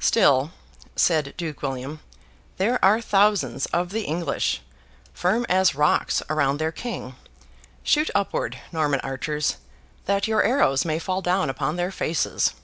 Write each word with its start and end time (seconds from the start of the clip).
'Still,' 0.00 0.50
said 0.96 1.34
Duke 1.36 1.62
William, 1.62 2.00
'there 2.56 2.84
are 2.84 3.00
thousands 3.00 3.66
of 3.66 3.90
the 3.90 4.00
English, 4.02 4.60
firm 5.14 5.46
as 5.48 5.76
rocks 5.76 6.20
around 6.28 6.56
their 6.58 6.72
King. 6.72 7.14
Shoot 7.84 8.10
upward, 8.12 8.58
Norman 8.72 8.98
archers, 9.04 9.58
that 10.06 10.26
your 10.26 10.42
arrows 10.42 10.84
may 10.84 10.98
fall 10.98 11.22
down 11.22 11.48
upon 11.48 11.76
their 11.76 11.92
faces! 11.92 12.54